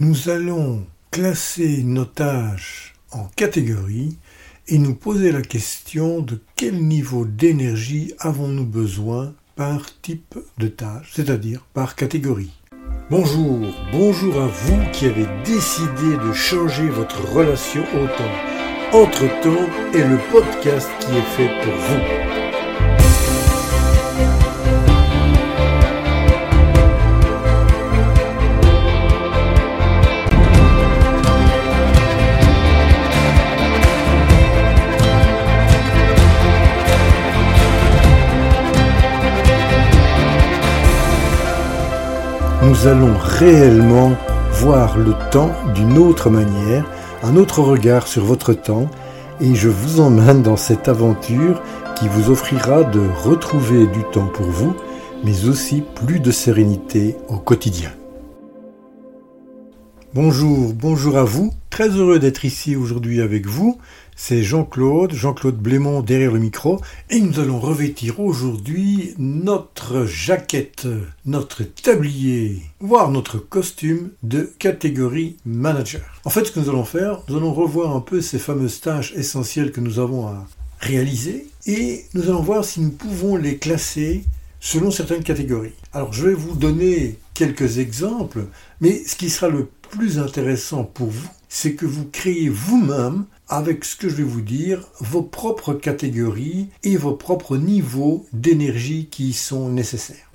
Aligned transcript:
nous 0.00 0.28
allons 0.28 0.84
classer 1.10 1.82
nos 1.82 2.04
tâches 2.04 2.94
en 3.12 3.24
catégories 3.36 4.16
et 4.66 4.78
nous 4.78 4.94
poser 4.94 5.30
la 5.30 5.42
question 5.42 6.20
de 6.20 6.40
quel 6.56 6.82
niveau 6.82 7.24
d'énergie 7.24 8.14
avons-nous 8.18 8.64
besoin 8.64 9.34
par 9.56 9.86
type 10.00 10.36
de 10.58 10.68
tâche, 10.68 11.12
c'est-à-dire 11.14 11.64
par 11.74 11.94
catégorie. 11.94 12.52
Bonjour, 13.10 13.60
bonjour 13.92 14.40
à 14.40 14.46
vous 14.46 14.90
qui 14.92 15.06
avez 15.06 15.26
décidé 15.44 16.16
de 16.26 16.32
changer 16.32 16.88
votre 16.88 17.22
relation 17.32 17.82
au 17.82 18.06
temps. 18.06 18.98
Entre-temps 18.98 19.68
est 19.92 20.08
le 20.08 20.18
podcast 20.32 20.88
qui 21.00 21.12
est 21.12 21.36
fait 21.36 21.50
pour 21.62 21.74
vous. 21.74 22.43
Nous 42.84 42.90
allons 42.90 43.16
réellement 43.16 44.12
voir 44.52 44.98
le 44.98 45.14
temps 45.30 45.52
d'une 45.74 45.96
autre 45.96 46.28
manière, 46.28 46.84
un 47.22 47.36
autre 47.36 47.62
regard 47.62 48.06
sur 48.06 48.24
votre 48.24 48.52
temps, 48.52 48.90
et 49.40 49.54
je 49.54 49.70
vous 49.70 50.00
emmène 50.00 50.42
dans 50.42 50.58
cette 50.58 50.86
aventure 50.86 51.62
qui 51.96 52.08
vous 52.08 52.28
offrira 52.28 52.84
de 52.84 53.00
retrouver 53.22 53.86
du 53.86 54.02
temps 54.12 54.26
pour 54.26 54.46
vous, 54.46 54.76
mais 55.24 55.46
aussi 55.46 55.82
plus 55.94 56.20
de 56.20 56.30
sérénité 56.30 57.16
au 57.28 57.38
quotidien. 57.38 57.90
Bonjour, 60.12 60.74
bonjour 60.74 61.16
à 61.16 61.24
vous, 61.24 61.54
très 61.70 61.88
heureux 61.88 62.18
d'être 62.18 62.44
ici 62.44 62.76
aujourd'hui 62.76 63.22
avec 63.22 63.46
vous 63.46 63.78
c'est 64.16 64.42
Jean-Claude, 64.42 65.12
Jean-Claude 65.12 65.58
Blémont 65.58 66.02
derrière 66.02 66.32
le 66.32 66.38
micro, 66.38 66.80
et 67.10 67.20
nous 67.20 67.40
allons 67.40 67.58
revêtir 67.58 68.20
aujourd'hui 68.20 69.14
notre 69.18 70.06
jaquette, 70.06 70.86
notre 71.26 71.62
tablier, 71.64 72.62
voire 72.80 73.10
notre 73.10 73.38
costume 73.38 74.10
de 74.22 74.52
catégorie 74.58 75.36
manager. 75.44 76.20
En 76.24 76.30
fait, 76.30 76.44
ce 76.44 76.52
que 76.52 76.60
nous 76.60 76.68
allons 76.68 76.84
faire, 76.84 77.20
nous 77.28 77.36
allons 77.36 77.52
revoir 77.52 77.94
un 77.94 78.00
peu 78.00 78.20
ces 78.20 78.38
fameuses 78.38 78.80
tâches 78.80 79.12
essentielles 79.14 79.72
que 79.72 79.80
nous 79.80 79.98
avons 79.98 80.26
à 80.26 80.46
réaliser, 80.80 81.48
et 81.66 82.04
nous 82.14 82.24
allons 82.24 82.42
voir 82.42 82.64
si 82.64 82.80
nous 82.80 82.90
pouvons 82.90 83.36
les 83.36 83.56
classer 83.56 84.24
selon 84.60 84.90
certaines 84.90 85.22
catégories. 85.22 85.72
Alors, 85.92 86.12
je 86.12 86.26
vais 86.26 86.34
vous 86.34 86.54
donner 86.54 87.18
quelques 87.34 87.78
exemples, 87.78 88.46
mais 88.80 89.02
ce 89.04 89.16
qui 89.16 89.28
sera 89.28 89.48
le 89.48 89.68
plus 89.90 90.18
intéressant 90.18 90.84
pour 90.84 91.08
vous, 91.08 91.28
c'est 91.48 91.74
que 91.74 91.86
vous 91.86 92.04
créez 92.04 92.48
vous-même 92.48 93.24
avec 93.48 93.84
ce 93.84 93.96
que 93.96 94.08
je 94.08 94.16
vais 94.16 94.22
vous 94.22 94.40
dire, 94.40 94.86
vos 95.00 95.22
propres 95.22 95.74
catégories 95.74 96.68
et 96.82 96.96
vos 96.96 97.12
propres 97.12 97.56
niveaux 97.56 98.26
d'énergie 98.32 99.08
qui 99.10 99.32
sont 99.32 99.68
nécessaires. 99.68 100.30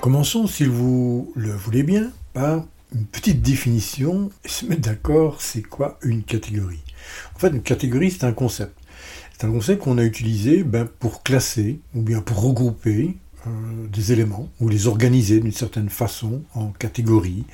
Commençons, 0.00 0.46
si 0.46 0.64
vous 0.64 1.32
le 1.36 1.52
voulez 1.52 1.84
bien, 1.84 2.10
par 2.32 2.64
une 2.92 3.06
petite 3.06 3.40
définition 3.40 4.30
et 4.44 4.48
se 4.48 4.66
mettre 4.66 4.82
d'accord, 4.82 5.40
c'est 5.40 5.62
quoi 5.62 5.98
une 6.02 6.24
catégorie? 6.24 6.82
En 7.36 7.38
fait, 7.38 7.48
une 7.48 7.62
catégorie, 7.62 8.10
c'est 8.10 8.24
un 8.24 8.32
concept. 8.32 8.76
C'est 9.32 9.46
un 9.46 9.50
concept 9.50 9.82
qu'on 9.82 9.98
a 9.98 10.04
utilisé 10.04 10.62
ben, 10.62 10.86
pour 10.98 11.22
classer 11.22 11.80
ou 11.94 12.02
bien 12.02 12.20
pour 12.20 12.42
regrouper 12.42 13.16
euh, 13.46 13.50
des 13.92 14.12
éléments 14.12 14.48
ou 14.60 14.68
les 14.68 14.86
organiser 14.86 15.40
d'une 15.40 15.52
certaine 15.52 15.88
façon 15.88 16.42
en 16.54 16.68
catégories. 16.68 17.44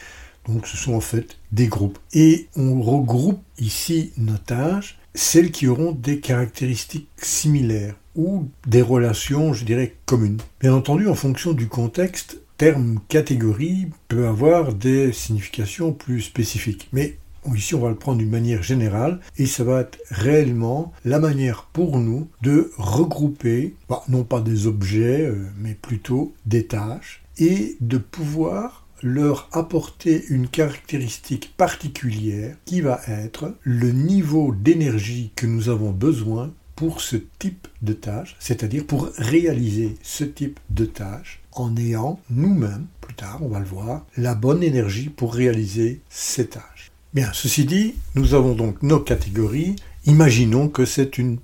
Donc 0.46 0.66
ce 0.66 0.76
sont 0.76 0.94
en 0.94 1.00
fait 1.00 1.36
des 1.52 1.66
groupes. 1.66 1.98
Et 2.12 2.48
on 2.56 2.82
regroupe 2.82 3.40
ici 3.58 4.12
tâches, 4.46 4.98
celles 5.14 5.50
qui 5.50 5.66
auront 5.66 5.92
des 5.92 6.20
caractéristiques 6.20 7.08
similaires 7.16 7.94
ou 8.16 8.48
des 8.66 8.82
relations, 8.82 9.52
je 9.52 9.64
dirais, 9.64 9.94
communes. 10.06 10.40
Bien 10.60 10.74
entendu, 10.74 11.08
en 11.08 11.14
fonction 11.14 11.52
du 11.52 11.68
contexte, 11.68 12.40
terme 12.56 12.98
catégorie 13.08 13.86
peut 14.08 14.26
avoir 14.26 14.74
des 14.74 15.12
significations 15.12 15.92
plus 15.92 16.22
spécifiques. 16.22 16.88
Mais 16.92 17.16
Ici, 17.54 17.74
on 17.74 17.80
va 17.80 17.88
le 17.88 17.94
prendre 17.94 18.18
d'une 18.18 18.30
manière 18.30 18.62
générale 18.62 19.20
et 19.36 19.46
ça 19.46 19.64
va 19.64 19.80
être 19.80 19.98
réellement 20.10 20.92
la 21.04 21.18
manière 21.18 21.68
pour 21.72 21.98
nous 21.98 22.28
de 22.42 22.70
regrouper, 22.76 23.74
bah, 23.88 24.02
non 24.08 24.24
pas 24.24 24.40
des 24.40 24.66
objets, 24.66 25.22
euh, 25.22 25.46
mais 25.58 25.74
plutôt 25.74 26.34
des 26.46 26.66
tâches 26.66 27.22
et 27.38 27.76
de 27.80 27.98
pouvoir 27.98 28.86
leur 29.02 29.48
apporter 29.52 30.24
une 30.28 30.48
caractéristique 30.48 31.54
particulière 31.56 32.56
qui 32.64 32.80
va 32.80 33.00
être 33.06 33.54
le 33.62 33.92
niveau 33.92 34.52
d'énergie 34.52 35.32
que 35.36 35.46
nous 35.46 35.68
avons 35.68 35.92
besoin 35.92 36.52
pour 36.74 37.00
ce 37.00 37.16
type 37.38 37.66
de 37.82 37.92
tâche, 37.92 38.36
c'est-à-dire 38.38 38.86
pour 38.86 39.08
réaliser 39.16 39.96
ce 40.02 40.24
type 40.24 40.60
de 40.70 40.84
tâche 40.84 41.40
en 41.52 41.76
ayant 41.76 42.20
nous-mêmes, 42.30 42.86
plus 43.00 43.14
tard 43.14 43.40
on 43.42 43.48
va 43.48 43.58
le 43.58 43.64
voir, 43.64 44.06
la 44.16 44.34
bonne 44.34 44.62
énergie 44.62 45.08
pour 45.08 45.34
réaliser 45.34 46.02
ces 46.08 46.46
tâches. 46.46 46.77
Bien, 47.14 47.30
ceci 47.32 47.64
dit, 47.64 47.94
nous 48.14 48.34
avons 48.34 48.54
donc 48.54 48.82
nos 48.82 49.00
catégories. 49.00 49.76
Imaginons 50.04 50.68
que 50.68 50.84
ce 50.84 51.00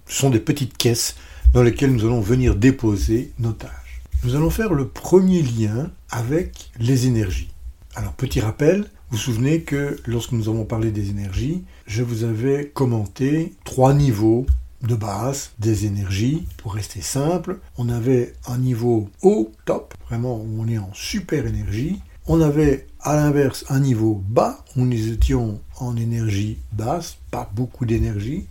sont 0.07 0.29
des 0.29 0.39
petites 0.39 0.77
caisses 0.77 1.17
dans 1.55 1.63
lesquelles 1.63 1.91
nous 1.91 2.05
allons 2.05 2.21
venir 2.21 2.55
déposer 2.55 3.33
nos 3.39 3.53
tâches. 3.53 4.03
Nous 4.25 4.35
allons 4.37 4.51
faire 4.51 4.75
le 4.75 4.87
premier 4.89 5.41
lien 5.41 5.91
avec 6.11 6.71
les 6.79 7.07
énergies. 7.07 7.49
Alors, 7.95 8.13
petit 8.13 8.41
rappel, 8.41 8.83
vous 9.09 9.17
vous 9.17 9.17
souvenez 9.17 9.63
que 9.63 9.97
lorsque 10.05 10.33
nous 10.33 10.51
avons 10.51 10.67
parlé 10.67 10.91
des 10.91 11.09
énergies, 11.09 11.65
je 11.87 12.03
vous 12.03 12.25
avais 12.25 12.67
commenté 12.67 13.55
trois 13.65 13.95
niveaux 13.95 14.45
de 14.83 14.95
base 14.95 15.53
des 15.59 15.87
énergies. 15.87 16.47
Pour 16.59 16.75
rester 16.75 17.01
simple, 17.01 17.59
on 17.79 17.89
avait 17.89 18.35
un 18.47 18.59
niveau 18.59 19.09
haut, 19.23 19.51
top, 19.65 19.95
vraiment 20.11 20.37
où 20.37 20.57
on 20.59 20.69
est 20.69 20.77
en 20.77 20.93
super 20.93 21.47
énergie. 21.47 22.01
On 22.27 22.41
avait 22.41 22.87
à 23.01 23.17
l'inverse 23.17 23.67
un 23.69 23.81
niveau 23.81 24.23
bas, 24.27 24.65
où 24.77 24.85
nous 24.87 25.09
étions 25.13 25.61
en 25.79 25.95
énergie 25.95 26.57
basse, 26.73 27.19
pas 27.31 27.51
beaucoup 27.55 27.85
d'énergie, 27.85 28.47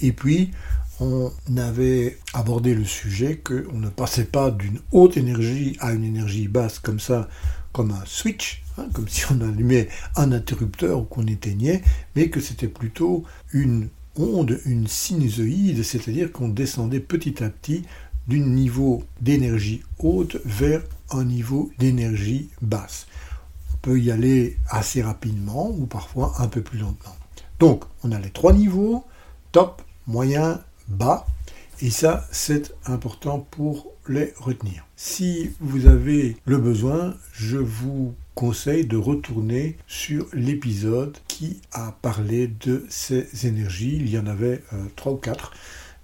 et 0.00 0.12
puis 0.12 0.52
on 1.00 1.30
avait 1.58 2.18
abordé 2.32 2.74
le 2.74 2.84
sujet 2.84 3.36
qu'on 3.36 3.78
ne 3.78 3.90
passait 3.90 4.24
pas 4.24 4.50
d'une 4.50 4.80
haute 4.92 5.18
énergie 5.18 5.76
à 5.80 5.92
une 5.92 6.04
énergie 6.04 6.48
basse 6.48 6.78
comme 6.78 6.98
ça, 6.98 7.28
comme 7.72 7.90
un 7.90 8.04
switch, 8.06 8.62
hein, 8.78 8.86
comme 8.94 9.08
si 9.08 9.24
on 9.30 9.40
allumait 9.42 9.88
un 10.16 10.32
interrupteur 10.32 11.00
ou 11.00 11.04
qu'on 11.04 11.26
éteignait, 11.26 11.82
mais 12.16 12.30
que 12.30 12.40
c'était 12.40 12.68
plutôt 12.68 13.24
une 13.52 13.90
onde, 14.16 14.60
une 14.64 14.86
sinusoïde, 14.86 15.82
c'est-à-dire 15.84 16.32
qu'on 16.32 16.48
descendait 16.48 17.00
petit 17.00 17.44
à 17.44 17.50
petit 17.50 17.84
d'un 18.30 18.46
niveau 18.46 19.02
d'énergie 19.20 19.82
haute 19.98 20.38
vers 20.44 20.82
un 21.10 21.24
niveau 21.24 21.70
d'énergie 21.78 22.48
basse 22.62 23.06
peut 23.82 23.98
y 23.98 24.10
aller 24.10 24.56
assez 24.68 25.02
rapidement 25.02 25.70
ou 25.70 25.86
parfois 25.86 26.34
un 26.38 26.48
peu 26.48 26.62
plus 26.62 26.78
lentement. 26.78 27.16
Donc, 27.58 27.84
on 28.04 28.12
a 28.12 28.18
les 28.18 28.30
trois 28.30 28.52
niveaux, 28.52 29.04
top, 29.52 29.82
moyen, 30.06 30.60
bas, 30.88 31.26
et 31.82 31.90
ça, 31.90 32.26
c'est 32.30 32.74
important 32.84 33.46
pour 33.50 33.92
les 34.06 34.34
retenir. 34.38 34.86
Si 34.96 35.52
vous 35.60 35.86
avez 35.86 36.36
le 36.44 36.58
besoin, 36.58 37.14
je 37.32 37.56
vous 37.56 38.14
conseille 38.34 38.84
de 38.84 38.98
retourner 38.98 39.78
sur 39.86 40.26
l'épisode 40.34 41.16
qui 41.26 41.60
a 41.72 41.92
parlé 42.02 42.48
de 42.48 42.84
ces 42.90 43.46
énergies. 43.46 43.96
Il 43.96 44.10
y 44.10 44.18
en 44.18 44.26
avait 44.26 44.62
euh, 44.72 44.84
trois 44.94 45.12
ou 45.12 45.16
quatre. 45.16 45.52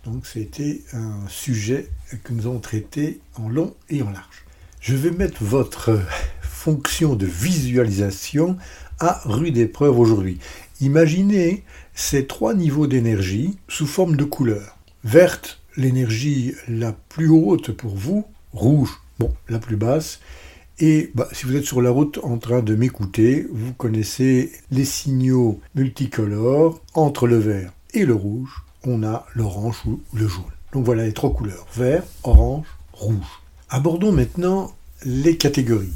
Donc 0.06 0.24
c'était 0.24 0.82
un 0.92 1.28
sujet 1.28 1.88
que 2.22 2.32
nous 2.32 2.46
avons 2.46 2.60
traité 2.60 3.18
en 3.34 3.48
long 3.48 3.74
et 3.90 4.02
en 4.02 4.10
large. 4.10 4.44
Je 4.80 4.94
vais 4.94 5.10
mettre 5.10 5.42
votre 5.42 6.00
fonction 6.42 7.16
de 7.16 7.26
visualisation 7.26 8.56
à 9.00 9.20
rude 9.24 9.58
épreuve 9.58 9.98
aujourd'hui. 9.98 10.38
Imaginez 10.80 11.64
ces 11.92 12.28
trois 12.28 12.54
niveaux 12.54 12.86
d'énergie 12.86 13.58
sous 13.66 13.88
forme 13.88 14.14
de 14.14 14.22
couleurs. 14.22 14.78
Verte, 15.02 15.60
l'énergie 15.76 16.54
la 16.68 16.92
plus 16.92 17.28
haute 17.28 17.72
pour 17.72 17.96
vous, 17.96 18.24
rouge, 18.52 19.00
bon, 19.18 19.34
la 19.48 19.58
plus 19.58 19.76
basse, 19.76 20.20
et 20.78 21.10
bah, 21.16 21.26
si 21.32 21.46
vous 21.46 21.56
êtes 21.56 21.64
sur 21.64 21.82
la 21.82 21.90
route 21.90 22.20
en 22.22 22.38
train 22.38 22.62
de 22.62 22.76
m'écouter, 22.76 23.46
vous 23.50 23.72
connaissez 23.72 24.52
les 24.70 24.84
signaux 24.84 25.60
multicolores. 25.74 26.80
Entre 26.94 27.26
le 27.26 27.38
vert 27.38 27.72
et 27.92 28.04
le 28.04 28.14
rouge, 28.14 28.65
on 28.86 29.02
a 29.02 29.26
l'orange 29.34 29.82
ou 29.86 30.00
le 30.14 30.26
jaune. 30.28 30.44
Donc 30.72 30.84
voilà 30.84 31.04
les 31.04 31.12
trois 31.12 31.32
couleurs, 31.32 31.66
vert, 31.74 32.04
orange, 32.22 32.66
rouge. 32.92 33.42
Abordons 33.68 34.12
maintenant 34.12 34.72
les 35.04 35.36
catégories. 35.36 35.92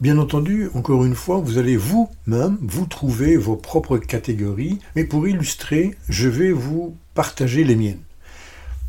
Bien 0.00 0.16
entendu, 0.16 0.70
encore 0.74 1.04
une 1.04 1.14
fois, 1.14 1.38
vous 1.40 1.58
allez 1.58 1.76
vous-même 1.76 2.56
vous 2.62 2.86
trouver 2.86 3.36
vos 3.36 3.56
propres 3.56 3.98
catégories, 3.98 4.78
mais 4.96 5.04
pour 5.04 5.28
illustrer, 5.28 5.94
je 6.08 6.28
vais 6.28 6.52
vous 6.52 6.96
partager 7.12 7.64
les 7.64 7.76
miennes. 7.76 8.00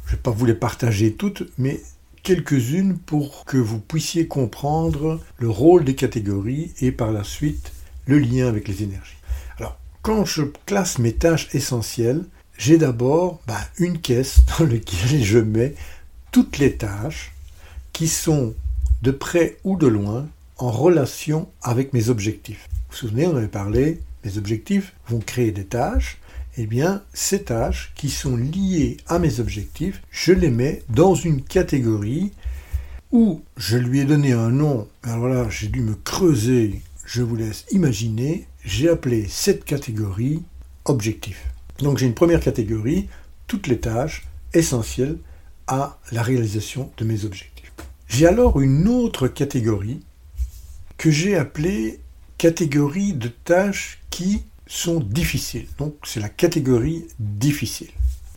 Je 0.05 0.11
ne 0.11 0.15
vais 0.15 0.21
pas 0.21 0.31
vous 0.31 0.45
les 0.45 0.53
partager 0.53 1.11
toutes, 1.13 1.43
mais 1.57 1.81
quelques-unes 2.23 2.97
pour 2.97 3.43
que 3.43 3.57
vous 3.57 3.79
puissiez 3.79 4.27
comprendre 4.27 5.19
le 5.37 5.49
rôle 5.49 5.83
des 5.83 5.95
catégories 5.95 6.71
et 6.79 6.91
par 6.93 7.11
la 7.11 7.25
suite 7.25 7.73
le 8.05 8.19
lien 8.19 8.47
avec 8.47 8.67
les 8.69 8.83
énergies. 8.83 9.17
Alors, 9.59 9.77
quand 10.01 10.23
je 10.23 10.43
classe 10.65 10.97
mes 10.97 11.13
tâches 11.13 11.53
essentielles, 11.53 12.23
j'ai 12.61 12.77
d'abord 12.77 13.41
bah, 13.47 13.59
une 13.79 13.99
caisse 13.99 14.41
dans 14.59 14.65
laquelle 14.65 15.23
je 15.23 15.39
mets 15.39 15.73
toutes 16.31 16.59
les 16.59 16.77
tâches 16.77 17.33
qui 17.91 18.07
sont 18.07 18.53
de 19.01 19.09
près 19.09 19.57
ou 19.63 19.77
de 19.77 19.87
loin 19.87 20.27
en 20.59 20.69
relation 20.69 21.49
avec 21.63 21.91
mes 21.91 22.09
objectifs. 22.09 22.69
Vous 22.71 22.77
vous 22.91 22.97
souvenez, 22.97 23.25
on 23.25 23.35
avait 23.35 23.47
parlé, 23.47 23.99
mes 24.23 24.37
objectifs 24.37 24.93
vont 25.07 25.17
créer 25.17 25.51
des 25.51 25.65
tâches. 25.65 26.19
Eh 26.55 26.67
bien, 26.67 27.01
ces 27.13 27.41
tâches 27.41 27.93
qui 27.95 28.11
sont 28.11 28.37
liées 28.37 28.97
à 29.07 29.17
mes 29.17 29.39
objectifs, 29.39 30.03
je 30.11 30.31
les 30.31 30.51
mets 30.51 30.83
dans 30.89 31.15
une 31.15 31.41
catégorie 31.41 32.31
où 33.11 33.41
je 33.57 33.77
lui 33.77 34.01
ai 34.01 34.05
donné 34.05 34.33
un 34.33 34.51
nom. 34.51 34.87
Alors 35.01 35.19
voilà, 35.19 35.49
j'ai 35.49 35.67
dû 35.67 35.81
me 35.81 35.95
creuser, 35.95 36.83
je 37.05 37.23
vous 37.23 37.37
laisse 37.37 37.65
imaginer. 37.71 38.45
J'ai 38.63 38.87
appelé 38.87 39.25
cette 39.27 39.65
catégorie 39.65 40.43
objectif. 40.85 41.47
Donc 41.81 41.97
j'ai 41.97 42.05
une 42.05 42.13
première 42.13 42.39
catégorie, 42.39 43.07
toutes 43.47 43.67
les 43.67 43.79
tâches 43.79 44.27
essentielles 44.53 45.17
à 45.67 45.99
la 46.11 46.21
réalisation 46.21 46.91
de 46.97 47.05
mes 47.05 47.25
objectifs. 47.25 47.71
J'ai 48.07 48.27
alors 48.27 48.59
une 48.59 48.87
autre 48.87 49.27
catégorie 49.27 50.01
que 50.97 51.09
j'ai 51.09 51.35
appelée 51.35 51.99
catégorie 52.37 53.13
de 53.13 53.27
tâches 53.27 53.99
qui 54.09 54.43
sont 54.67 54.99
difficiles. 54.99 55.67
Donc 55.77 55.95
c'est 56.03 56.19
la 56.19 56.29
catégorie 56.29 57.05
difficile. 57.19 57.91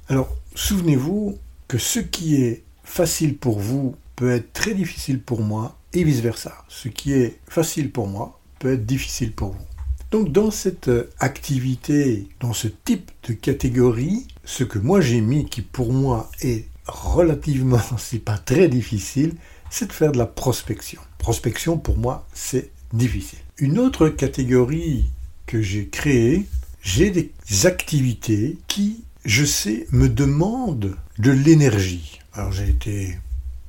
Alors 0.09 0.35
souvenez-vous 0.55 1.39
que 1.69 1.79
ce 1.79 1.99
qui 1.99 2.37
est 2.37 2.63
facile 2.85 3.37
pour 3.37 3.59
vous 3.59 3.97
peut 4.17 4.31
être 4.31 4.53
très 4.53 4.75
difficile 4.75 5.21
pour 5.21 5.41
moi 5.41 5.79
et 5.93 6.05
vice-versa. 6.05 6.55
Ce 6.69 6.89
qui 6.89 7.13
est 7.13 7.41
facile 7.49 7.91
pour 7.91 8.07
moi 8.07 8.41
peut 8.59 8.75
être 8.75 8.87
difficile 8.87 9.33
pour 9.33 9.53
vous. 9.53 9.74
Donc 10.15 10.31
dans 10.31 10.53
cette 10.53 10.93
activité, 11.19 12.29
dans 12.39 12.53
ce 12.53 12.69
type 12.69 13.11
de 13.29 13.33
catégorie, 13.33 14.29
ce 14.45 14.63
que 14.63 14.79
moi 14.79 15.01
j'ai 15.01 15.21
mis 15.21 15.45
qui 15.45 15.61
pour 15.61 15.93
moi 15.93 16.31
est 16.41 16.67
relativement, 16.87 17.81
c'est 17.99 18.21
pas 18.21 18.39
très 18.39 18.69
difficile, 18.69 19.35
c'est 19.71 19.89
de 19.89 19.93
faire 19.93 20.13
de 20.13 20.19
la 20.19 20.27
prospection. 20.27 21.01
Prospection, 21.19 21.79
pour 21.79 21.99
moi, 21.99 22.29
c'est 22.33 22.71
difficile. 22.93 23.41
Une 23.59 23.77
autre 23.77 24.09
catégorie 24.09 25.07
que 25.47 25.61
j'ai 25.61 25.89
créée, 25.89 26.47
j'ai 26.81 27.11
des 27.11 27.33
activités 27.65 28.57
qui, 28.69 29.03
je 29.25 29.45
sais, 29.45 29.89
me 29.91 30.09
demandent 30.09 30.95
de 31.19 31.31
l'énergie. 31.33 32.21
Alors 32.35 32.53
j'ai 32.53 32.69
été 32.69 33.19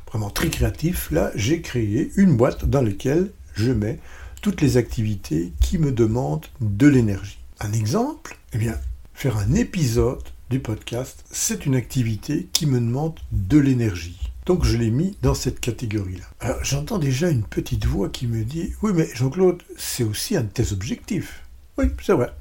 vraiment 0.09 0.29
très 0.29 0.49
créatif. 0.49 1.09
Là, 1.09 1.31
j'ai 1.33 1.61
créé 1.61 2.11
une 2.17 2.37
boîte 2.37 2.65
dans 2.65 2.83
laquelle 2.83 3.31
je 3.55 3.71
mets 3.71 3.97
toutes 4.45 4.61
les 4.61 4.77
activités 4.77 5.53
qui 5.59 5.79
me 5.79 5.91
demandent 5.91 6.45
de 6.61 6.85
l'énergie. 6.85 7.39
Un 7.61 7.73
exemple, 7.73 8.37
eh 8.53 8.59
bien, 8.59 8.79
faire 9.15 9.37
un 9.37 9.55
épisode 9.55 10.21
du 10.51 10.59
podcast, 10.59 11.25
c'est 11.31 11.65
une 11.65 11.73
activité 11.73 12.47
qui 12.53 12.67
me 12.67 12.79
demande 12.79 13.19
de 13.31 13.57
l'énergie. 13.57 14.19
Donc 14.45 14.63
je 14.63 14.77
l'ai 14.77 14.91
mis 14.91 15.17
dans 15.23 15.33
cette 15.33 15.59
catégorie-là. 15.59 16.57
J'entends 16.61 16.99
déjà 16.99 17.31
une 17.31 17.41
petite 17.41 17.85
voix 17.85 18.09
qui 18.09 18.27
me 18.27 18.43
dit 18.43 18.73
Oui, 18.83 18.91
mais 18.93 19.09
Jean-Claude, 19.15 19.63
c'est 19.77 20.03
aussi 20.03 20.37
un 20.37 20.43
de 20.43 20.49
tes 20.49 20.73
objectifs. 20.73 21.41
Oui, 21.79 21.85
c'est 22.03 22.13
vrai. 22.13 22.31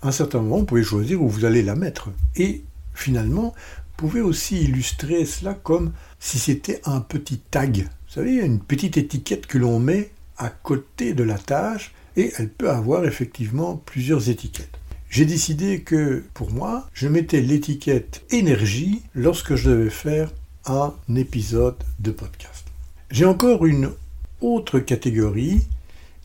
À 0.00 0.08
un 0.08 0.12
certain 0.12 0.40
moment, 0.40 0.60
vous 0.60 0.64
pouvez 0.64 0.84
choisir 0.84 1.20
où 1.20 1.28
vous 1.28 1.44
allez 1.44 1.62
la 1.62 1.76
mettre. 1.76 2.08
Et 2.36 2.64
finalement, 2.94 3.52
vous 3.52 4.08
pouvez 4.08 4.22
aussi 4.22 4.62
illustrer 4.62 5.26
cela 5.26 5.52
comme 5.52 5.92
si 6.18 6.38
c'était 6.38 6.80
un 6.86 7.02
petit 7.02 7.40
tag. 7.40 7.82
Vous 7.82 8.14
savez, 8.14 8.36
une 8.36 8.60
petite 8.60 8.96
étiquette 8.96 9.46
que 9.46 9.58
l'on 9.58 9.78
met 9.80 10.12
à 10.38 10.48
côté 10.48 11.14
de 11.14 11.22
la 11.22 11.38
tâche 11.38 11.92
et 12.16 12.32
elle 12.38 12.48
peut 12.48 12.70
avoir 12.70 13.04
effectivement 13.04 13.76
plusieurs 13.76 14.28
étiquettes 14.28 14.78
j'ai 15.16 15.24
décidé 15.24 15.80
que 15.80 16.24
pour 16.34 16.50
moi, 16.50 16.88
je 16.92 17.08
mettais 17.08 17.40
l'étiquette 17.40 18.22
énergie 18.30 19.02
lorsque 19.14 19.54
je 19.54 19.70
devais 19.70 19.90
faire 19.90 20.30
un 20.66 20.94
épisode 21.14 21.76
de 22.00 22.10
podcast. 22.10 22.66
J'ai 23.10 23.24
encore 23.24 23.66
une 23.66 23.92
autre 24.40 24.78
catégorie, 24.78 25.62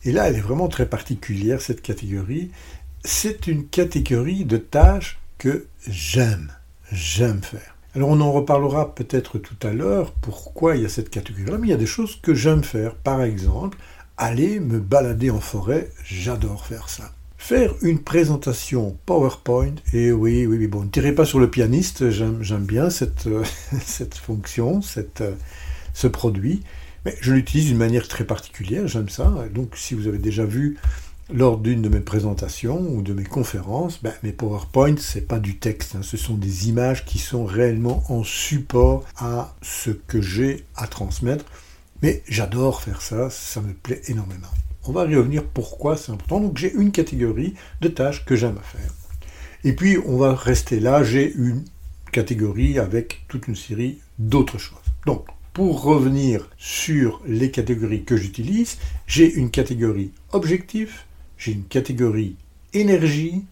et 0.04 0.12
là 0.12 0.28
elle 0.28 0.36
est 0.36 0.40
vraiment 0.40 0.68
très 0.68 0.86
particulière 0.86 1.62
cette 1.62 1.80
catégorie. 1.80 2.50
C'est 3.04 3.46
une 3.46 3.66
catégorie 3.66 4.44
de 4.44 4.56
tâches 4.56 5.18
que 5.38 5.66
j'aime, 5.88 6.52
j'aime 6.90 7.42
faire. 7.42 7.76
Alors 7.94 8.08
on 8.08 8.20
en 8.20 8.32
reparlera 8.32 8.94
peut-être 8.94 9.38
tout 9.38 9.66
à 9.66 9.72
l'heure 9.72 10.12
pourquoi 10.12 10.76
il 10.76 10.82
y 10.82 10.86
a 10.86 10.90
cette 10.90 11.10
catégorie-là, 11.10 11.58
mais 11.58 11.68
il 11.68 11.70
y 11.70 11.74
a 11.74 11.78
des 11.78 11.86
choses 11.86 12.16
que 12.20 12.34
j'aime 12.34 12.64
faire. 12.64 12.94
Par 12.94 13.22
exemple, 13.22 13.78
aller 14.16 14.60
me 14.60 14.78
balader 14.78 15.30
en 15.30 15.40
forêt, 15.40 15.90
j'adore 16.04 16.66
faire 16.66 16.88
ça. 16.88 17.12
Faire 17.38 17.74
une 17.82 17.98
présentation 17.98 18.96
PowerPoint, 19.04 19.74
et 19.92 20.12
oui, 20.12 20.46
oui, 20.46 20.58
oui, 20.58 20.66
bon, 20.68 20.84
ne 20.84 20.88
tirez 20.88 21.12
pas 21.12 21.24
sur 21.24 21.40
le 21.40 21.50
pianiste, 21.50 22.10
j'aime 22.10 22.64
bien 22.64 22.88
cette, 22.88 23.26
euh, 23.26 23.42
cette 23.84 24.14
fonction, 24.14 24.80
cette, 24.80 25.22
euh, 25.22 25.34
ce 25.92 26.06
produit, 26.06 26.62
mais 27.04 27.16
je 27.20 27.32
l'utilise 27.32 27.66
d'une 27.66 27.78
manière 27.78 28.06
très 28.06 28.24
particulière, 28.24 28.86
j'aime 28.86 29.08
ça. 29.08 29.34
Donc 29.52 29.76
si 29.76 29.94
vous 29.94 30.06
avez 30.06 30.18
déjà 30.18 30.44
vu 30.44 30.78
lors 31.32 31.58
d'une 31.58 31.82
de 31.82 31.88
mes 31.88 32.00
présentations 32.00 32.80
ou 32.80 33.02
de 33.02 33.12
mes 33.12 33.24
conférences, 33.24 34.02
ben, 34.02 34.12
mes 34.22 34.32
PowerPoint, 34.32 34.96
c'est 34.98 35.26
pas 35.26 35.38
du 35.38 35.58
texte, 35.58 35.96
hein, 35.96 36.02
ce 36.02 36.16
sont 36.16 36.34
des 36.34 36.68
images 36.68 37.04
qui 37.04 37.18
sont 37.18 37.44
réellement 37.44 38.04
en 38.08 38.22
support 38.22 39.04
à 39.16 39.54
ce 39.62 39.90
que 39.90 40.20
j'ai 40.20 40.64
à 40.76 40.86
transmettre. 40.86 41.44
Mais 42.02 42.22
j'adore 42.28 42.82
faire 42.82 43.00
ça, 43.00 43.30
ça 43.30 43.60
me 43.60 43.72
plaît 43.72 44.02
énormément. 44.08 44.48
On 44.84 44.92
va 44.92 45.06
y 45.06 45.14
revenir 45.14 45.44
pourquoi 45.44 45.96
c'est 45.96 46.10
important. 46.10 46.40
Donc 46.40 46.58
j'ai 46.58 46.72
une 46.72 46.90
catégorie 46.90 47.54
de 47.80 47.88
tâches 47.88 48.24
que 48.24 48.34
j'aime 48.34 48.58
faire. 48.62 48.92
Et 49.64 49.72
puis 49.74 49.96
on 50.04 50.16
va 50.16 50.34
rester 50.34 50.80
là, 50.80 51.04
j'ai 51.04 51.32
une 51.32 51.64
catégorie 52.10 52.78
avec 52.78 53.24
toute 53.28 53.46
une 53.46 53.56
série 53.56 53.98
d'autres 54.18 54.58
choses. 54.58 54.78
Donc 55.06 55.26
pour 55.52 55.82
revenir 55.82 56.48
sur 56.58 57.20
les 57.26 57.50
catégories 57.50 58.04
que 58.04 58.16
j'utilise, 58.16 58.78
j'ai 59.06 59.32
une 59.32 59.50
catégorie 59.50 60.10
objectif, 60.32 61.06
j'ai 61.38 61.52
une 61.52 61.64
catégorie 61.64 62.36
énergie, 62.72 63.44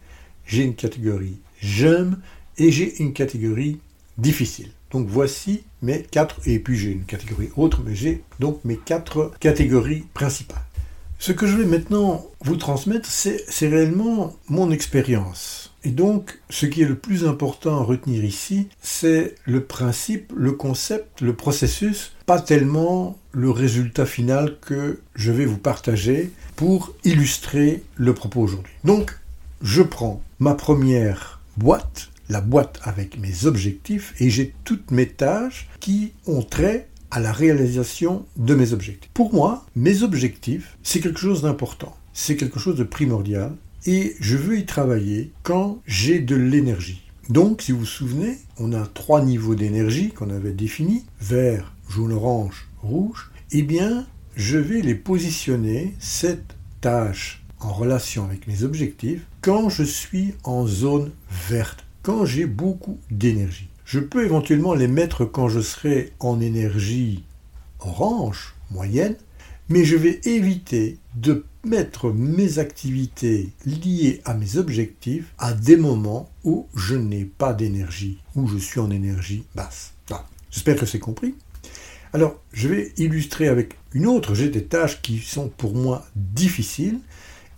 j'ai 0.46 0.64
une 0.64 0.74
catégorie 0.74 1.38
j'aime 1.60 2.20
et 2.58 2.72
j'ai 2.72 3.00
une 3.00 3.12
catégorie 3.12 3.78
difficile. 4.18 4.70
Donc 4.90 5.06
voici 5.08 5.62
mes 5.82 6.02
quatre, 6.02 6.36
et 6.46 6.58
puis 6.58 6.76
j'ai 6.76 6.90
une 6.90 7.04
catégorie 7.04 7.50
autre, 7.56 7.82
mais 7.84 7.94
j'ai 7.94 8.22
donc 8.38 8.60
mes 8.64 8.76
quatre 8.76 9.32
catégories 9.40 10.04
principales. 10.14 10.64
Ce 11.18 11.32
que 11.32 11.46
je 11.46 11.56
vais 11.56 11.66
maintenant 11.66 12.26
vous 12.40 12.56
transmettre, 12.56 13.06
c'est 13.10 13.68
réellement 13.68 14.34
mon 14.48 14.70
expérience. 14.70 15.74
Et 15.84 15.90
donc, 15.90 16.40
ce 16.48 16.64
qui 16.64 16.80
est 16.80 16.88
le 16.88 16.94
plus 16.94 17.26
important 17.26 17.78
à 17.78 17.84
retenir 17.84 18.24
ici, 18.24 18.68
c'est 18.80 19.34
le 19.44 19.62
principe, 19.64 20.32
le 20.34 20.52
concept, 20.52 21.20
le 21.20 21.34
processus, 21.34 22.12
pas 22.24 22.40
tellement 22.40 23.18
le 23.32 23.50
résultat 23.50 24.06
final 24.06 24.56
que 24.62 25.00
je 25.14 25.30
vais 25.30 25.44
vous 25.44 25.58
partager 25.58 26.30
pour 26.56 26.94
illustrer 27.04 27.82
le 27.96 28.14
propos 28.14 28.40
aujourd'hui. 28.40 28.72
Donc, 28.84 29.18
je 29.60 29.82
prends 29.82 30.22
ma 30.38 30.54
première 30.54 31.40
boîte, 31.58 32.08
la 32.30 32.40
boîte 32.40 32.80
avec 32.84 33.18
mes 33.18 33.44
objectifs, 33.44 34.14
et 34.20 34.30
j'ai 34.30 34.54
toutes 34.64 34.90
mes 34.90 35.08
tâches 35.08 35.68
qui 35.80 36.12
ont 36.26 36.42
trait 36.42 36.88
à 37.10 37.20
la 37.20 37.32
réalisation 37.32 38.24
de 38.36 38.54
mes 38.54 38.72
objectifs. 38.72 39.10
Pour 39.12 39.34
moi, 39.34 39.66
mes 39.74 40.02
objectifs, 40.02 40.78
c'est 40.82 41.00
quelque 41.00 41.20
chose 41.20 41.42
d'important, 41.42 41.96
c'est 42.12 42.36
quelque 42.36 42.60
chose 42.60 42.76
de 42.76 42.84
primordial, 42.84 43.52
et 43.84 44.14
je 44.20 44.36
veux 44.36 44.58
y 44.58 44.64
travailler 44.64 45.32
quand 45.42 45.82
j'ai 45.86 46.20
de 46.20 46.36
l'énergie. 46.36 47.02
Donc, 47.28 47.62
si 47.62 47.72
vous 47.72 47.80
vous 47.80 47.86
souvenez, 47.86 48.38
on 48.58 48.72
a 48.72 48.86
trois 48.86 49.22
niveaux 49.22 49.54
d'énergie 49.54 50.10
qu'on 50.10 50.30
avait 50.30 50.52
définis, 50.52 51.04
vert, 51.20 51.74
jaune, 51.88 52.12
orange, 52.12 52.68
rouge. 52.82 53.30
Eh 53.52 53.62
bien, 53.62 54.06
je 54.36 54.58
vais 54.58 54.80
les 54.80 54.94
positionner, 54.94 55.94
cette 55.98 56.56
tâche, 56.80 57.42
en 57.60 57.72
relation 57.72 58.24
avec 58.24 58.46
mes 58.46 58.62
objectifs, 58.62 59.26
quand 59.40 59.68
je 59.68 59.82
suis 59.82 60.34
en 60.44 60.66
zone 60.66 61.10
verte, 61.48 61.84
quand 62.02 62.24
j'ai 62.24 62.46
beaucoup 62.46 62.98
d'énergie. 63.10 63.68
Je 63.84 64.00
peux 64.00 64.24
éventuellement 64.24 64.74
les 64.74 64.88
mettre 64.88 65.24
quand 65.24 65.48
je 65.48 65.60
serai 65.60 66.12
en 66.20 66.40
énergie 66.40 67.24
orange, 67.80 68.54
moyenne, 68.70 69.16
mais 69.68 69.84
je 69.84 69.96
vais 69.96 70.20
éviter 70.24 70.98
de 71.14 71.44
mettre 71.64 72.10
mes 72.10 72.58
activités 72.58 73.50
liées 73.66 74.20
à 74.24 74.34
mes 74.34 74.56
objectifs 74.56 75.32
à 75.38 75.52
des 75.52 75.76
moments 75.76 76.30
où 76.44 76.66
je 76.74 76.94
n'ai 76.94 77.24
pas 77.24 77.52
d'énergie, 77.52 78.18
où 78.34 78.48
je 78.48 78.58
suis 78.58 78.80
en 78.80 78.90
énergie 78.90 79.44
basse. 79.54 79.92
J'espère 80.50 80.76
que 80.76 80.86
c'est 80.86 80.98
compris. 80.98 81.34
Alors, 82.12 82.40
je 82.52 82.66
vais 82.66 82.92
illustrer 82.96 83.46
avec 83.46 83.76
une 83.92 84.06
autre. 84.06 84.34
J'ai 84.34 84.48
des 84.48 84.64
tâches 84.64 85.00
qui 85.00 85.18
sont 85.18 85.48
pour 85.48 85.74
moi 85.74 86.04
difficiles. 86.16 86.98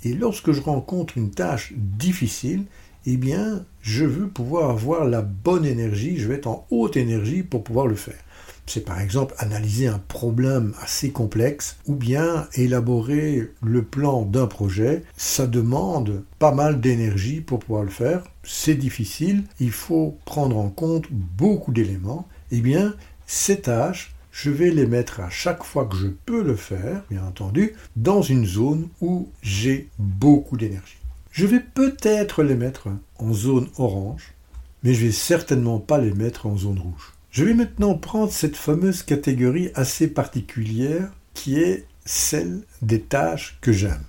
Et 0.05 0.13
lorsque 0.13 0.53
je 0.53 0.61
rencontre 0.61 1.17
une 1.17 1.31
tâche 1.31 1.73
difficile, 1.77 2.65
eh 3.07 3.17
bien, 3.17 3.65
je 3.81 4.05
veux 4.05 4.29
pouvoir 4.29 4.71
avoir 4.71 5.05
la 5.05 5.23
bonne 5.23 5.65
énergie, 5.65 6.19
je 6.19 6.29
vais 6.29 6.37
être 6.37 6.47
en 6.47 6.67
haute 6.71 6.97
énergie 6.97 7.43
pour 7.43 7.65
pouvoir 7.65 7.87
le 7.87 7.97
faire. 7.97 8.19
c'est 8.67 8.85
par 8.85 9.01
exemple 9.01 9.35
analyser 9.39 9.89
un 9.89 9.99
problème 9.99 10.73
assez 10.81 11.11
complexe 11.11 11.77
ou 11.87 11.95
bien 11.95 12.47
élaborer 12.55 13.51
le 13.61 13.83
plan 13.83 14.23
d'un 14.23 14.47
projet. 14.47 15.03
Ça 15.17 15.47
demande 15.49 16.23
pas 16.39 16.53
mal 16.53 16.81
d'énergie 16.81 17.41
pour 17.41 17.59
pouvoir 17.59 17.83
le 17.83 17.91
faire. 17.91 18.23
C'est 18.45 18.77
difficile, 18.77 19.43
il 19.59 19.73
faut 19.73 20.17
prendre 20.25 20.57
en 20.57 20.69
compte 20.69 21.07
beaucoup 21.11 21.73
d'éléments. 21.73 22.29
Eh 22.53 22.61
bien, 22.61 22.95
ces 23.27 23.61
tâches, 23.61 24.15
je 24.31 24.51
vais 24.51 24.71
les 24.71 24.87
mettre 24.87 25.21
à 25.21 25.29
chaque 25.29 25.65
fois 25.65 25.87
que 25.87 25.97
je 25.97 26.07
peux 26.07 26.43
le 26.43 26.57
faire, 26.57 27.03
bien 27.11 27.25
entendu, 27.25 27.75
dans 27.97 28.23
une 28.23 28.47
zone 28.47 28.89
où 29.01 29.29
j'ai 29.43 29.89
beaucoup 29.99 30.57
d'énergie. 30.57 31.02
Je 31.33 31.47
vais 31.47 31.61
peut-être 31.61 32.43
les 32.43 32.57
mettre 32.57 32.89
en 33.19 33.33
zone 33.33 33.69
orange, 33.79 34.35
mais 34.83 34.93
je 34.93 35.07
vais 35.07 35.12
certainement 35.12 35.79
pas 35.79 35.97
les 35.97 36.12
mettre 36.12 36.45
en 36.45 36.59
zone 36.59 36.79
rouge. 36.79 37.15
Je 37.31 37.43
vais 37.43 37.55
maintenant 37.55 37.95
prendre 37.95 38.31
cette 38.31 38.57
fameuse 38.57 39.03
catégorie 39.03 39.71
assez 39.75 40.09
particulière 40.09 41.11
qui 41.33 41.59
est 41.59 41.87
celle 42.05 42.61
des 42.83 43.01
tâches 43.01 43.57
que 43.62 43.73
j'aime. 43.73 44.05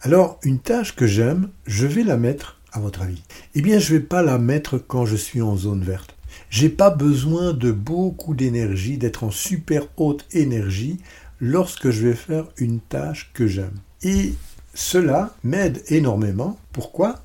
Alors, 0.00 0.40
une 0.42 0.58
tâche 0.58 0.96
que 0.96 1.06
j'aime, 1.06 1.50
je 1.66 1.86
vais 1.86 2.02
la 2.02 2.16
mettre, 2.16 2.58
à 2.72 2.80
votre 2.80 3.02
avis? 3.02 3.22
Eh 3.54 3.62
bien, 3.62 3.78
je 3.78 3.94
ne 3.94 3.98
vais 3.98 4.04
pas 4.04 4.22
la 4.22 4.38
mettre 4.38 4.76
quand 4.76 5.06
je 5.06 5.14
suis 5.14 5.42
en 5.42 5.56
zone 5.56 5.84
verte. 5.84 6.16
J'ai 6.48 6.68
pas 6.68 6.90
besoin 6.90 7.52
de 7.52 7.70
beaucoup 7.70 8.34
d'énergie, 8.34 8.98
d'être 8.98 9.22
en 9.22 9.30
super 9.30 9.86
haute 9.96 10.26
énergie 10.32 10.98
lorsque 11.38 11.90
je 11.90 12.08
vais 12.08 12.16
faire 12.16 12.48
une 12.56 12.80
tâche 12.80 13.30
que 13.34 13.46
j'aime. 13.46 13.78
Et 14.02 14.34
cela 14.74 15.34
m'aide 15.42 15.82
énormément. 15.88 16.58
Pourquoi? 16.72 17.20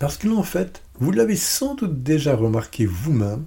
Parce 0.00 0.16
que 0.16 0.28
en 0.28 0.42
fait, 0.42 0.82
vous 1.00 1.10
l'avez 1.10 1.36
sans 1.36 1.74
doute 1.74 2.02
déjà 2.02 2.34
remarqué 2.34 2.86
vous-même, 2.86 3.44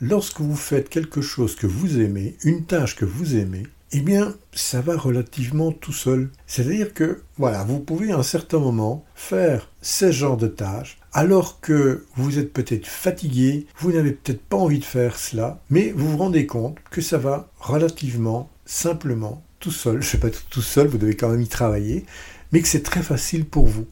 lorsque 0.00 0.40
vous 0.40 0.56
faites 0.56 0.88
quelque 0.88 1.20
chose 1.20 1.56
que 1.56 1.66
vous 1.66 2.00
aimez, 2.00 2.36
une 2.42 2.64
tâche 2.64 2.96
que 2.96 3.04
vous 3.04 3.36
aimez, 3.36 3.66
eh 3.92 4.00
bien, 4.00 4.34
ça 4.52 4.80
va 4.80 4.96
relativement 4.96 5.70
tout 5.70 5.92
seul. 5.92 6.30
C'est-à-dire 6.46 6.92
que, 6.92 7.22
voilà, 7.38 7.62
vous 7.64 7.78
pouvez 7.78 8.10
à 8.10 8.18
un 8.18 8.22
certain 8.22 8.58
moment 8.58 9.04
faire 9.14 9.70
ce 9.80 10.10
genre 10.10 10.36
de 10.36 10.48
tâches, 10.48 10.98
alors 11.12 11.60
que 11.60 12.04
vous 12.16 12.38
êtes 12.38 12.52
peut-être 12.52 12.86
fatigué, 12.86 13.66
vous 13.78 13.92
n'avez 13.92 14.12
peut-être 14.12 14.42
pas 14.42 14.56
envie 14.56 14.80
de 14.80 14.84
faire 14.84 15.16
cela, 15.16 15.60
mais 15.70 15.92
vous 15.92 16.10
vous 16.10 16.18
rendez 16.18 16.46
compte 16.46 16.78
que 16.90 17.00
ça 17.00 17.18
va 17.18 17.48
relativement 17.58 18.50
simplement 18.64 19.42
tout 19.60 19.70
seul. 19.70 20.02
Je 20.02 20.06
ne 20.06 20.10
sais 20.10 20.18
pas 20.18 20.30
tout 20.50 20.62
seul, 20.62 20.88
vous 20.88 20.98
devez 20.98 21.16
quand 21.16 21.28
même 21.28 21.40
y 21.40 21.48
travailler, 21.48 22.04
que 22.62 22.68
c'est 22.68 22.82
très 22.82 23.02
facile 23.02 23.44
pour 23.44 23.66
vous. 23.66 23.86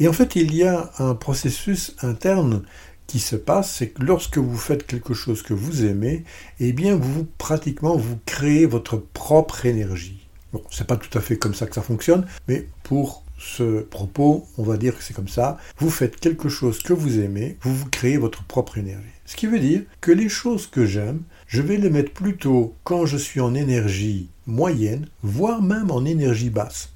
Et 0.00 0.08
en 0.08 0.12
fait, 0.12 0.36
il 0.36 0.54
y 0.54 0.64
a 0.64 0.90
un 0.98 1.14
processus 1.14 1.96
interne 2.02 2.62
qui 3.06 3.18
se 3.18 3.36
passe, 3.36 3.74
c'est 3.74 3.88
que 3.88 4.02
lorsque 4.02 4.38
vous 4.38 4.56
faites 4.56 4.86
quelque 4.86 5.14
chose 5.14 5.42
que 5.42 5.54
vous 5.54 5.84
aimez, 5.84 6.24
eh 6.60 6.72
bien, 6.72 6.94
vous 6.94 7.26
pratiquement 7.38 7.96
vous 7.96 8.18
créez 8.26 8.66
votre 8.66 8.98
propre 8.98 9.64
énergie. 9.66 10.26
Bon, 10.52 10.62
c'est 10.70 10.86
pas 10.86 10.96
tout 10.96 11.16
à 11.16 11.20
fait 11.20 11.36
comme 11.36 11.54
ça 11.54 11.66
que 11.66 11.74
ça 11.74 11.82
fonctionne, 11.82 12.26
mais 12.46 12.68
pour 12.82 13.24
ce 13.38 13.80
propos, 13.80 14.46
on 14.58 14.62
va 14.62 14.76
dire 14.76 14.96
que 14.96 15.02
c'est 15.02 15.14
comme 15.14 15.28
ça. 15.28 15.58
Vous 15.78 15.90
faites 15.90 16.16
quelque 16.16 16.48
chose 16.48 16.82
que 16.82 16.92
vous 16.92 17.18
aimez, 17.18 17.56
vous 17.62 17.74
vous 17.74 17.88
créez 17.88 18.18
votre 18.18 18.44
propre 18.44 18.78
énergie. 18.78 19.06
Ce 19.24 19.36
qui 19.36 19.46
veut 19.46 19.60
dire 19.60 19.82
que 20.00 20.10
les 20.10 20.28
choses 20.28 20.66
que 20.66 20.84
j'aime, 20.84 21.22
je 21.46 21.62
vais 21.62 21.76
les 21.76 21.90
mettre 21.90 22.12
plutôt 22.12 22.74
quand 22.84 23.06
je 23.06 23.16
suis 23.16 23.40
en 23.40 23.54
énergie 23.54 24.28
moyenne, 24.46 25.06
voire 25.22 25.62
même 25.62 25.90
en 25.90 26.04
énergie 26.04 26.50
basse. 26.50 26.90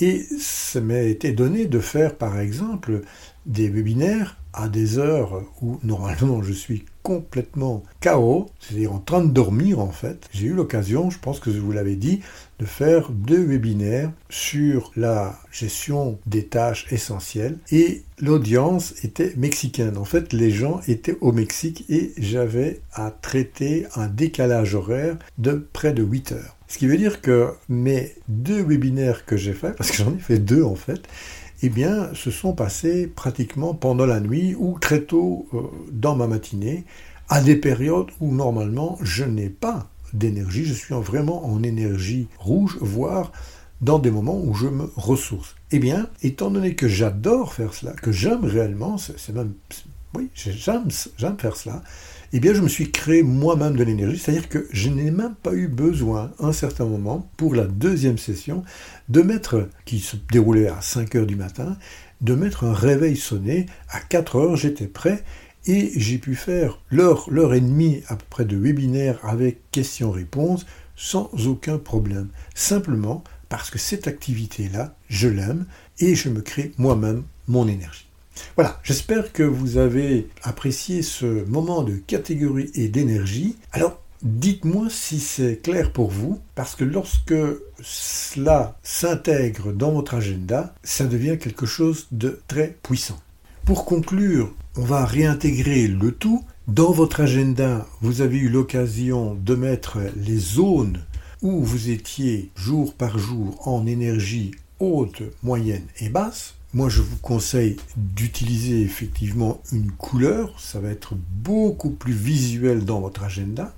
Et 0.00 0.26
ça 0.38 0.80
m'a 0.80 1.00
été 1.00 1.32
donné 1.32 1.66
de 1.66 1.78
faire 1.78 2.16
par 2.16 2.38
exemple 2.38 3.02
des 3.46 3.68
webinaires 3.68 4.39
à 4.52 4.68
des 4.68 4.98
heures 4.98 5.42
où 5.60 5.78
normalement 5.82 6.42
je 6.42 6.52
suis 6.52 6.84
complètement 7.02 7.82
KO, 8.02 8.50
c'est-à-dire 8.60 8.92
en 8.92 8.98
train 8.98 9.24
de 9.24 9.30
dormir 9.30 9.80
en 9.80 9.90
fait. 9.90 10.28
J'ai 10.32 10.48
eu 10.48 10.52
l'occasion, 10.52 11.10
je 11.10 11.18
pense 11.18 11.40
que 11.40 11.50
je 11.50 11.58
vous 11.58 11.72
l'avais 11.72 11.96
dit, 11.96 12.20
de 12.58 12.66
faire 12.66 13.10
deux 13.10 13.42
webinaires 13.42 14.12
sur 14.28 14.92
la 14.96 15.38
gestion 15.50 16.18
des 16.26 16.44
tâches 16.44 16.86
essentielles 16.92 17.56
et 17.72 18.02
l'audience 18.20 18.94
était 19.02 19.32
mexicaine. 19.36 19.96
En 19.96 20.04
fait, 20.04 20.32
les 20.32 20.50
gens 20.50 20.80
étaient 20.86 21.16
au 21.20 21.32
Mexique 21.32 21.86
et 21.88 22.12
j'avais 22.18 22.80
à 22.92 23.10
traiter 23.10 23.86
un 23.96 24.08
décalage 24.08 24.74
horaire 24.74 25.16
de 25.38 25.66
près 25.72 25.92
de 25.92 26.02
8 26.02 26.32
heures. 26.32 26.56
Ce 26.68 26.78
qui 26.78 26.86
veut 26.86 26.98
dire 26.98 27.20
que 27.20 27.48
mes 27.68 28.12
deux 28.28 28.62
webinaires 28.62 29.24
que 29.24 29.36
j'ai 29.36 29.54
faits, 29.54 29.74
parce 29.74 29.90
que 29.90 29.96
j'en 29.96 30.14
ai 30.14 30.18
fait 30.20 30.38
deux 30.38 30.62
en 30.62 30.76
fait, 30.76 31.02
eh 31.62 31.68
bien, 31.68 32.12
se 32.14 32.30
sont 32.30 32.52
passés 32.52 33.06
pratiquement 33.06 33.74
pendant 33.74 34.06
la 34.06 34.20
nuit 34.20 34.54
ou 34.58 34.78
très 34.78 35.02
tôt 35.02 35.46
euh, 35.54 35.62
dans 35.92 36.16
ma 36.16 36.26
matinée, 36.26 36.84
à 37.28 37.40
des 37.40 37.56
périodes 37.56 38.10
où 38.20 38.32
normalement 38.34 38.98
je 39.02 39.24
n'ai 39.24 39.48
pas 39.48 39.88
d'énergie, 40.12 40.64
je 40.64 40.74
suis 40.74 40.94
vraiment 40.94 41.46
en 41.46 41.62
énergie 41.62 42.28
rouge, 42.38 42.78
voire 42.80 43.32
dans 43.80 43.98
des 43.98 44.10
moments 44.10 44.38
où 44.38 44.54
je 44.54 44.66
me 44.66 44.90
ressource. 44.96 45.54
Eh 45.70 45.78
bien, 45.78 46.08
étant 46.22 46.50
donné 46.50 46.74
que 46.74 46.88
j'adore 46.88 47.54
faire 47.54 47.72
cela, 47.72 47.92
que 47.92 48.12
j'aime 48.12 48.44
réellement, 48.44 48.98
c'est 48.98 49.32
même, 49.32 49.52
oui, 50.14 50.30
j'aime 50.34 50.88
faire 51.38 51.56
cela, 51.56 51.82
eh 52.32 52.40
bien 52.40 52.54
je 52.54 52.60
me 52.60 52.68
suis 52.68 52.90
créé 52.90 53.22
moi-même 53.22 53.76
de 53.76 53.84
l'énergie, 53.84 54.18
c'est-à-dire 54.18 54.48
que 54.48 54.66
je 54.72 54.88
n'ai 54.88 55.10
même 55.10 55.34
pas 55.34 55.52
eu 55.52 55.68
besoin, 55.68 56.32
à 56.38 56.46
un 56.46 56.52
certain 56.52 56.84
moment, 56.84 57.28
pour 57.36 57.54
la 57.54 57.66
deuxième 57.66 58.18
session, 58.18 58.62
de 59.08 59.22
mettre, 59.22 59.68
qui 59.84 60.00
se 60.00 60.16
déroulait 60.30 60.68
à 60.68 60.80
5 60.80 61.14
heures 61.14 61.26
du 61.26 61.36
matin, 61.36 61.76
de 62.20 62.34
mettre 62.34 62.64
un 62.64 62.74
réveil 62.74 63.16
sonné, 63.16 63.66
à 63.88 64.00
4 64.00 64.36
heures 64.36 64.56
j'étais 64.56 64.86
prêt, 64.86 65.24
et 65.66 65.92
j'ai 65.94 66.18
pu 66.18 66.34
faire 66.34 66.80
l'heure, 66.90 67.26
l'heure 67.30 67.54
et 67.54 67.60
demie 67.60 68.02
à 68.08 68.16
peu 68.16 68.24
près 68.30 68.44
de 68.44 68.56
webinaire 68.56 69.18
avec 69.22 69.70
questions-réponses 69.70 70.66
sans 70.96 71.30
aucun 71.46 71.78
problème. 71.78 72.28
Simplement 72.54 73.22
parce 73.48 73.70
que 73.70 73.78
cette 73.78 74.06
activité-là, 74.08 74.94
je 75.08 75.28
l'aime 75.28 75.66
et 75.98 76.14
je 76.14 76.28
me 76.28 76.40
crée 76.40 76.72
moi-même 76.78 77.24
mon 77.46 77.68
énergie. 77.68 78.09
Voilà, 78.56 78.80
j'espère 78.82 79.32
que 79.32 79.42
vous 79.42 79.76
avez 79.76 80.28
apprécié 80.42 81.02
ce 81.02 81.44
moment 81.46 81.82
de 81.82 81.94
catégorie 81.94 82.70
et 82.74 82.88
d'énergie. 82.88 83.56
Alors, 83.72 84.00
dites-moi 84.22 84.88
si 84.90 85.20
c'est 85.20 85.62
clair 85.62 85.92
pour 85.92 86.10
vous, 86.10 86.40
parce 86.54 86.74
que 86.74 86.84
lorsque 86.84 87.34
cela 87.82 88.78
s'intègre 88.82 89.72
dans 89.72 89.92
votre 89.92 90.14
agenda, 90.14 90.74
ça 90.82 91.06
devient 91.06 91.38
quelque 91.38 91.66
chose 91.66 92.06
de 92.12 92.40
très 92.48 92.76
puissant. 92.82 93.18
Pour 93.64 93.84
conclure, 93.84 94.52
on 94.76 94.82
va 94.82 95.04
réintégrer 95.04 95.86
le 95.86 96.12
tout. 96.12 96.44
Dans 96.68 96.92
votre 96.92 97.20
agenda, 97.20 97.86
vous 98.00 98.20
avez 98.20 98.38
eu 98.38 98.48
l'occasion 98.48 99.34
de 99.34 99.54
mettre 99.54 99.98
les 100.16 100.38
zones 100.38 101.00
où 101.42 101.62
vous 101.62 101.90
étiez 101.90 102.50
jour 102.54 102.94
par 102.94 103.18
jour 103.18 103.66
en 103.66 103.86
énergie 103.86 104.52
haute, 104.78 105.22
moyenne 105.42 105.86
et 106.00 106.08
basse. 106.08 106.54
Moi, 106.72 106.88
je 106.88 107.02
vous 107.02 107.16
conseille 107.16 107.78
d'utiliser 107.96 108.82
effectivement 108.82 109.60
une 109.72 109.90
couleur. 109.90 110.54
Ça 110.60 110.78
va 110.78 110.90
être 110.90 111.16
beaucoup 111.16 111.90
plus 111.90 112.12
visuel 112.12 112.84
dans 112.84 113.00
votre 113.00 113.24
agenda. 113.24 113.74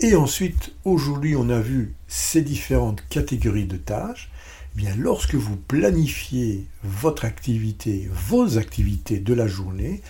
Et 0.00 0.14
ensuite, 0.16 0.72
aujourd'hui, 0.86 1.36
on 1.36 1.50
a 1.50 1.60
vu 1.60 1.92
ces 2.06 2.40
différentes 2.40 3.06
catégories 3.10 3.66
de 3.66 3.76
tâches. 3.76 4.30
Eh 4.74 4.78
bien, 4.78 4.96
lorsque 4.96 5.34
vous 5.34 5.56
planifiez 5.56 6.64
votre 6.82 7.26
activité, 7.26 8.08
vos 8.10 8.56
activités 8.56 9.18
de 9.18 9.34
la 9.34 9.46
journée 9.46 10.00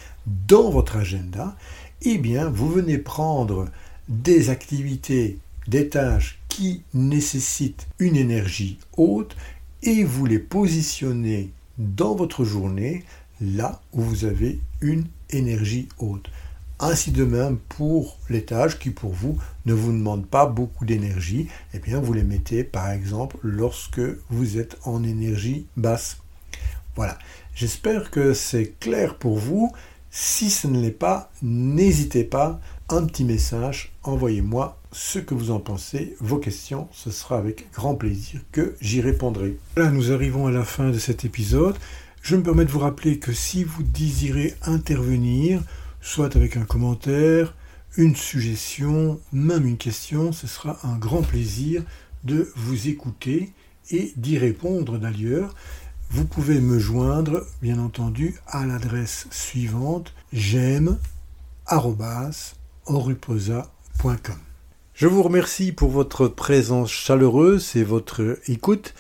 dans 0.47 0.71
votre 0.71 0.99
agenda, 0.99 1.57
eh 2.03 2.19
bien, 2.19 2.49
vous 2.49 2.71
venez 2.71 2.99
prendre 2.99 3.69
des 4.09 4.51
activités, 4.51 5.39
des 5.67 5.89
tâches 5.89 6.39
qui 6.49 6.83
nécessitent 6.95 7.89
une 7.99 8.15
énergie 8.15 8.79
haute 8.97 9.37
et 9.83 10.05
vous 10.05 10.27
les 10.27 10.39
positionnez 10.39 11.51
dans 11.79 12.15
votre 12.15 12.45
journée 12.45 13.05
là 13.41 13.81
où 13.93 14.03
vous 14.03 14.25
avez 14.25 14.61
une 14.81 15.07
énergie 15.31 15.89
haute. 15.99 16.29
Ainsi 16.81 17.11
de 17.11 17.25
même 17.25 17.59
pour 17.69 18.19
les 18.29 18.45
tâches 18.45 18.79
qui 18.79 18.91
pour 18.91 19.13
vous 19.13 19.37
ne 19.67 19.73
vous 19.73 19.91
demandent 19.91 20.27
pas 20.27 20.47
beaucoup 20.47 20.85
d'énergie, 20.85 21.49
eh 21.75 21.81
bien 21.81 22.01
vous 22.01 22.13
les 22.13 22.23
mettez 22.23 22.63
par 22.63 22.91
exemple 22.91 23.37
lorsque 23.43 24.01
vous 24.31 24.59
êtes 24.59 24.79
en 24.85 25.03
énergie 25.03 25.67
basse. 25.77 26.19
Voilà, 26.95 27.19
j'espère 27.55 28.11
que 28.11 28.33
c'est 28.33 28.79
clair 28.79 29.17
pour 29.17 29.39
vous. 29.39 29.73
Si 30.11 30.51
ce 30.51 30.69
ne 30.69 30.81
l'est 30.81 30.91
pas, 30.91 31.31
n'hésitez 31.43 32.25
pas, 32.25 32.61
un 32.89 33.05
petit 33.05 33.25
message, 33.25 33.93
envoyez-moi 34.05 34.78
ce 34.93 35.19
que 35.19 35.35
vous 35.35 35.51
en 35.51 35.61
pensez, 35.61 36.17
vos 36.21 36.39
questions, 36.39 36.89
ce 36.93 37.11
sera 37.11 37.39
avec 37.39 37.71
grand 37.73 37.95
plaisir 37.95 38.41
que 38.53 38.75
j'y 38.81 39.01
répondrai. 39.01 39.59
Là, 39.77 39.91
nous 39.91 40.13
arrivons 40.13 40.47
à 40.47 40.51
la 40.51 40.65
fin 40.65 40.91
de 40.91 40.99
cet 40.99 41.25
épisode. 41.25 41.77
Je 42.23 42.37
me 42.37 42.43
permets 42.43 42.65
de 42.65 42.71
vous 42.71 42.79
rappeler 42.79 43.19
que 43.19 43.33
si 43.33 43.65
vous 43.65 43.83
désirez 43.83 44.55
intervenir, 44.63 45.63
soit 46.01 46.37
avec 46.37 46.57
un 46.57 46.65
commentaire, 46.65 47.55
une 47.97 48.17
suggestion, 48.17 49.21
même 49.33 49.67
une 49.67 49.77
question, 49.77 50.33
ce 50.33 50.47
sera 50.47 50.79
un 50.85 50.97
grand 50.97 51.23
plaisir 51.23 51.83
de 52.25 52.53
vous 52.57 52.89
écouter 52.89 53.53
et 53.91 54.13
d'y 54.17 54.39
répondre 54.39 54.99
d'ailleurs. 54.99 55.55
Vous 56.11 56.25
pouvez 56.25 56.61
me 56.61 56.79
joindre, 56.79 57.47
bien 57.61 57.79
entendu, 57.79 58.37
à 58.47 58.65
l'adresse 58.65 59.27
suivante 59.31 60.15
j'aime 60.33 60.99
Je 65.01 65.07
vous 65.07 65.23
remercie 65.23 65.71
pour 65.71 65.91
votre 65.91 66.27
présence 66.27 66.91
chaleureuse 66.91 67.77
et 67.77 67.85
votre 67.85 68.37
écoute 68.49 68.95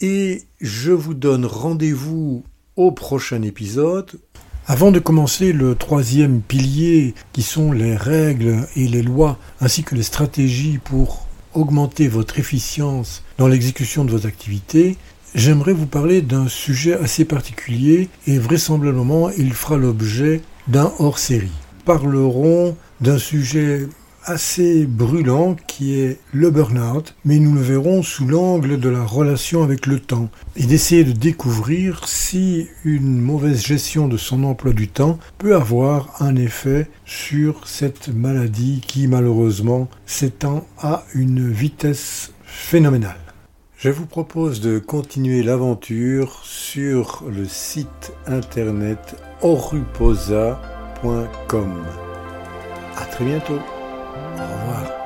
et 0.00 0.42
je 0.60 0.90
vous 0.90 1.14
donne 1.14 1.46
rendez-vous 1.46 2.42
au 2.74 2.90
prochain 2.90 3.42
épisode. 3.42 4.18
Avant 4.66 4.90
de 4.90 4.98
commencer 4.98 5.52
le 5.52 5.76
troisième 5.76 6.40
pilier 6.40 7.14
qui 7.32 7.42
sont 7.42 7.70
les 7.70 7.94
règles 7.94 8.66
et 8.74 8.88
les 8.88 9.02
lois 9.02 9.38
ainsi 9.60 9.84
que 9.84 9.94
les 9.94 10.02
stratégies 10.02 10.78
pour 10.78 11.28
augmenter 11.54 12.08
votre 12.08 12.40
efficience 12.40 13.22
dans 13.36 13.46
l'exécution 13.46 14.04
de 14.04 14.10
vos 14.10 14.26
activités, 14.26 14.96
j'aimerais 15.36 15.72
vous 15.72 15.86
parler 15.86 16.20
d'un 16.20 16.48
sujet 16.48 16.94
assez 16.94 17.24
particulier 17.24 18.08
et 18.26 18.40
vraisemblablement 18.40 19.30
il 19.30 19.52
fera 19.52 19.76
l'objet 19.76 20.40
d'un 20.66 20.92
hors-série. 20.98 21.52
Parlerons 21.84 22.76
d'un 23.00 23.18
sujet 23.18 23.86
assez 24.24 24.86
brûlant 24.86 25.56
qui 25.66 26.00
est 26.00 26.18
le 26.32 26.50
burn-out, 26.50 27.14
mais 27.24 27.38
nous 27.38 27.54
le 27.54 27.60
verrons 27.60 28.02
sous 28.02 28.26
l'angle 28.26 28.78
de 28.78 28.88
la 28.88 29.04
relation 29.04 29.62
avec 29.62 29.86
le 29.86 30.00
temps 30.00 30.28
et 30.56 30.64
d'essayer 30.64 31.04
de 31.04 31.12
découvrir 31.12 32.06
si 32.06 32.68
une 32.84 33.20
mauvaise 33.20 33.64
gestion 33.64 34.08
de 34.08 34.16
son 34.16 34.44
emploi 34.44 34.72
du 34.72 34.88
temps 34.88 35.18
peut 35.38 35.54
avoir 35.54 36.22
un 36.22 36.36
effet 36.36 36.88
sur 37.04 37.66
cette 37.66 38.08
maladie 38.08 38.82
qui 38.86 39.06
malheureusement 39.06 39.88
s'étend 40.06 40.66
à 40.78 41.04
une 41.14 41.50
vitesse 41.50 42.32
phénoménale. 42.44 43.20
Je 43.78 43.90
vous 43.90 44.06
propose 44.06 44.60
de 44.60 44.80
continuer 44.80 45.44
l'aventure 45.44 46.40
sur 46.42 47.22
le 47.30 47.44
site 47.44 48.12
internet 48.26 49.14
oruposa.com. 49.40 50.56
À 52.96 53.04
très 53.04 53.24
bientôt. 53.24 53.60
Au 54.38 54.42
revoir. 54.42 54.97